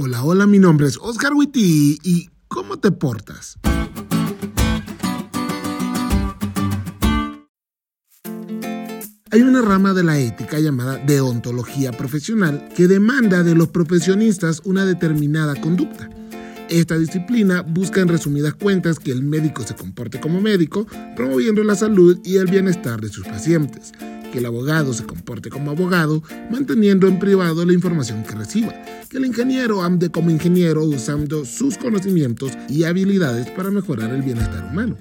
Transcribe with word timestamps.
Hola, 0.00 0.22
hola, 0.22 0.46
mi 0.46 0.60
nombre 0.60 0.86
es 0.86 0.96
Oscar 1.02 1.32
Witty 1.34 1.98
y 2.04 2.30
¿cómo 2.46 2.78
te 2.78 2.92
portas? 2.92 3.58
Hay 9.32 9.42
una 9.42 9.60
rama 9.60 9.94
de 9.94 10.04
la 10.04 10.16
ética 10.20 10.60
llamada 10.60 10.98
deontología 10.98 11.90
profesional 11.90 12.68
que 12.76 12.86
demanda 12.86 13.42
de 13.42 13.56
los 13.56 13.70
profesionistas 13.70 14.62
una 14.64 14.86
determinada 14.86 15.60
conducta. 15.60 16.08
Esta 16.68 16.96
disciplina 16.96 17.62
busca 17.62 18.00
en 18.00 18.06
resumidas 18.06 18.54
cuentas 18.54 19.00
que 19.00 19.10
el 19.10 19.24
médico 19.24 19.64
se 19.64 19.74
comporte 19.74 20.20
como 20.20 20.40
médico, 20.40 20.86
promoviendo 21.16 21.64
la 21.64 21.74
salud 21.74 22.20
y 22.22 22.36
el 22.36 22.46
bienestar 22.46 23.00
de 23.00 23.08
sus 23.08 23.26
pacientes 23.26 23.92
que 24.32 24.38
el 24.38 24.46
abogado 24.46 24.92
se 24.92 25.04
comporte 25.04 25.50
como 25.50 25.70
abogado, 25.70 26.22
manteniendo 26.50 27.06
en 27.06 27.18
privado 27.18 27.64
la 27.64 27.72
información 27.72 28.22
que 28.22 28.34
reciba, 28.34 28.74
que 29.08 29.18
el 29.18 29.26
ingeniero 29.26 29.82
ande 29.82 30.10
como 30.10 30.30
ingeniero 30.30 30.84
usando 30.84 31.44
sus 31.44 31.78
conocimientos 31.78 32.52
y 32.68 32.84
habilidades 32.84 33.50
para 33.50 33.70
mejorar 33.70 34.10
el 34.10 34.22
bienestar 34.22 34.68
humano. 34.70 34.96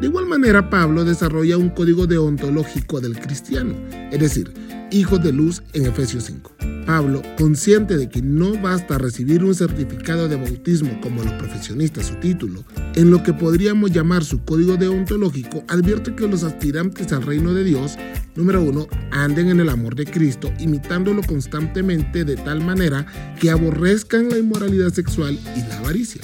De 0.00 0.06
igual 0.06 0.26
manera, 0.26 0.70
Pablo 0.70 1.04
desarrolla 1.04 1.58
un 1.58 1.68
código 1.68 2.06
deontológico 2.06 3.00
del 3.00 3.18
cristiano, 3.20 3.74
es 4.10 4.18
decir, 4.18 4.50
hijos 4.92 5.22
de 5.22 5.32
luz 5.32 5.62
en 5.72 5.86
Efesios 5.86 6.24
5. 6.24 6.52
Pablo, 6.86 7.22
consciente 7.38 7.96
de 7.96 8.08
que 8.08 8.20
no 8.22 8.60
basta 8.60 8.98
recibir 8.98 9.44
un 9.44 9.54
certificado 9.54 10.28
de 10.28 10.36
bautismo 10.36 11.00
como 11.00 11.22
los 11.22 11.32
profesionistas 11.34 12.06
su 12.06 12.14
título, 12.16 12.64
en 12.96 13.10
lo 13.10 13.22
que 13.22 13.32
podríamos 13.32 13.92
llamar 13.92 14.24
su 14.24 14.44
código 14.44 14.76
deontológico, 14.76 15.62
advierte 15.68 16.14
que 16.14 16.26
los 16.26 16.42
aspirantes 16.42 17.12
al 17.12 17.22
reino 17.22 17.54
de 17.54 17.64
Dios, 17.64 17.96
número 18.34 18.62
uno, 18.62 18.88
anden 19.12 19.50
en 19.50 19.60
el 19.60 19.68
amor 19.68 19.94
de 19.94 20.06
Cristo, 20.06 20.52
imitándolo 20.58 21.22
constantemente 21.22 22.24
de 22.24 22.36
tal 22.36 22.64
manera 22.64 23.06
que 23.38 23.50
aborrezcan 23.50 24.28
la 24.28 24.38
inmoralidad 24.38 24.92
sexual 24.92 25.38
y 25.56 25.60
la 25.68 25.78
avaricia. 25.78 26.22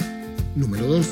Número 0.55 0.85
dos, 0.87 1.07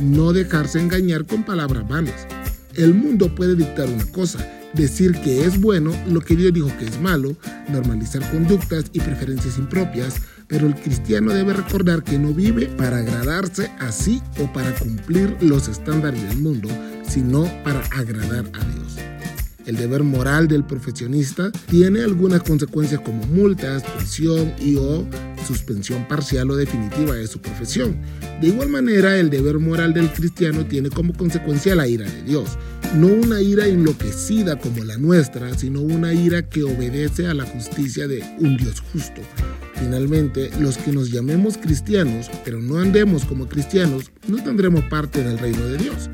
no 0.00 0.32
dejarse 0.32 0.80
engañar 0.80 1.26
con 1.26 1.44
palabras 1.44 1.86
vanas. 1.86 2.26
El 2.74 2.94
mundo 2.94 3.34
puede 3.34 3.54
dictar 3.54 3.88
una 3.88 4.06
cosa, 4.06 4.38
decir 4.74 5.12
que 5.20 5.44
es 5.44 5.60
bueno 5.60 5.92
lo 6.08 6.20
que 6.20 6.36
Dios 6.36 6.52
dijo 6.52 6.70
que 6.78 6.86
es 6.86 7.00
malo, 7.00 7.36
normalizar 7.68 8.28
conductas 8.30 8.86
y 8.92 9.00
preferencias 9.00 9.58
impropias, 9.58 10.16
pero 10.46 10.66
el 10.66 10.74
cristiano 10.74 11.32
debe 11.32 11.52
recordar 11.52 12.02
que 12.02 12.18
no 12.18 12.32
vive 12.34 12.66
para 12.66 12.98
agradarse 12.98 13.70
a 13.78 13.92
sí 13.92 14.20
o 14.38 14.52
para 14.52 14.74
cumplir 14.74 15.36
los 15.40 15.68
estándares 15.68 16.22
del 16.28 16.38
mundo, 16.38 16.68
sino 17.06 17.44
para 17.64 17.80
agradar 17.92 18.44
a 18.54 18.64
Dios. 18.74 18.96
El 19.66 19.76
deber 19.76 20.02
moral 20.02 20.48
del 20.48 20.64
profesionista 20.64 21.52
tiene 21.68 22.02
algunas 22.02 22.42
consecuencias 22.42 23.00
como 23.02 23.24
multas, 23.26 23.84
prisión 23.84 24.52
y 24.58 24.76
o 24.76 25.06
suspensión 25.46 26.08
parcial 26.08 26.50
o 26.50 26.56
definitiva 26.56 27.14
de 27.14 27.26
su 27.26 27.40
profesión. 27.40 27.96
De 28.40 28.48
igual 28.48 28.68
manera, 28.68 29.18
el 29.18 29.30
deber 29.30 29.58
moral 29.58 29.92
del 29.92 30.10
cristiano 30.10 30.64
tiene 30.66 30.90
como 30.90 31.12
consecuencia 31.12 31.74
la 31.74 31.86
ira 31.86 32.04
de 32.04 32.22
Dios. 32.22 32.58
No 32.96 33.06
una 33.06 33.40
ira 33.40 33.68
enloquecida 33.68 34.56
como 34.56 34.82
la 34.82 34.96
nuestra, 34.98 35.56
sino 35.56 35.80
una 35.80 36.12
ira 36.12 36.42
que 36.48 36.64
obedece 36.64 37.28
a 37.28 37.34
la 37.34 37.44
justicia 37.44 38.08
de 38.08 38.24
un 38.40 38.56
Dios 38.56 38.82
justo. 38.92 39.20
Finalmente, 39.74 40.50
los 40.58 40.76
que 40.76 40.90
nos 40.90 41.12
llamemos 41.12 41.56
cristianos, 41.56 42.28
pero 42.44 42.60
no 42.60 42.78
andemos 42.78 43.24
como 43.24 43.48
cristianos, 43.48 44.10
no 44.26 44.42
tendremos 44.42 44.82
parte 44.84 45.20
en 45.20 45.28
el 45.28 45.38
reino 45.38 45.64
de 45.66 45.78
Dios. 45.78 46.10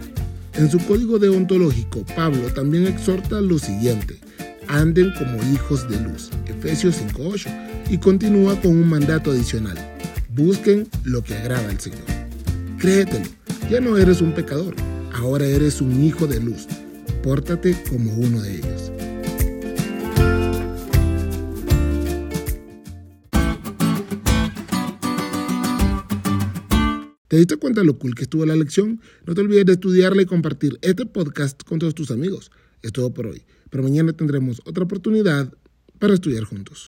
En 0.53 0.71
su 0.71 0.79
código 0.81 1.19
deontológico, 1.19 2.05
Pablo 2.15 2.49
también 2.53 2.87
exhorta 2.87 3.41
lo 3.41 3.59
siguiente, 3.59 4.21
anden 4.69 5.13
como 5.19 5.43
hijos 5.55 5.89
de 5.89 5.99
luz, 6.01 6.31
Efesios 6.47 6.97
5.8, 7.15 7.89
y 7.91 7.97
continúa 7.99 8.61
con 8.61 8.73
un 8.73 8.89
mandato 8.89 9.31
adicional, 9.31 9.79
busquen 10.35 10.87
lo 11.05 11.25
que 11.25 11.37
agrada 11.37 11.71
al 11.71 11.81
Señor. 11.81 12.05
Créetelo, 12.79 13.27
ya 13.71 13.81
no 13.81 13.97
eres 13.97 14.21
un 14.21 14.33
pecador, 14.33 14.75
ahora 15.17 15.47
eres 15.47 15.81
un 15.81 16.05
hijo 16.05 16.27
de 16.27 16.41
luz, 16.41 16.67
pórtate 17.23 17.77
como 17.89 18.13
uno 18.15 18.43
de 18.43 18.57
ellos. 18.57 18.93
¿Te 27.29 27.39
diste 27.39 27.57
cuenta 27.57 27.81
de 27.81 27.87
lo 27.87 27.99
cool 27.99 28.15
que 28.15 28.23
estuvo 28.23 28.47
la 28.47 28.55
lección? 28.55 29.01
No 29.27 29.35
te 29.35 29.41
olvides 29.41 29.67
de 29.67 29.73
estudiarla 29.73 30.23
y 30.23 30.27
compartir 30.27 30.79
este 30.81 31.07
podcast 31.07 31.63
con 31.65 31.79
todos 31.79 31.95
tus 31.95 32.11
amigos. 32.11 32.51
Es 32.83 32.93
todo 32.93 33.13
por 33.13 33.27
hoy, 33.27 33.43
pero 33.69 33.83
mañana 33.83 34.13
tendremos 34.13 34.63
otra 34.65 34.85
oportunidad 34.85 35.53
para 35.99 36.15
estudiar 36.15 36.45
juntos. 36.45 36.85